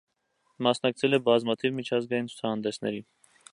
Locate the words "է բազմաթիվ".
1.17-1.77